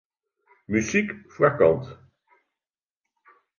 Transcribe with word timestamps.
Muzyk 0.71 1.09
foarkant. 1.33 1.85